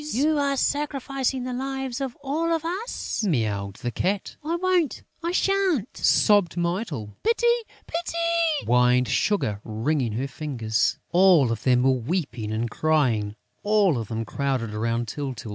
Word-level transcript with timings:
"You 0.09 0.39
are 0.39 0.57
sacrificing 0.57 1.43
the 1.43 1.53
lives 1.53 2.01
of 2.01 2.17
all 2.23 2.51
of 2.51 2.65
us," 2.65 3.23
mewed 3.23 3.75
the 3.75 3.91
Cat. 3.91 4.35
"I 4.43 4.55
won't! 4.55 5.03
I 5.21 5.31
sha'n't!" 5.31 5.95
sobbed 5.95 6.57
Mytyl. 6.57 7.17
"Pity! 7.21 7.45
Pity!" 7.85 8.65
whined 8.65 9.07
Sugar, 9.07 9.61
wringing 9.63 10.13
his 10.13 10.31
fingers. 10.31 10.97
All 11.11 11.51
of 11.51 11.61
them 11.61 11.83
were 11.83 11.91
weeping 11.91 12.51
and 12.51 12.67
crying, 12.67 13.35
all 13.61 13.99
of 13.99 14.07
them 14.07 14.25
crowded 14.25 14.71
round 14.73 15.07
Tyltyl. 15.07 15.49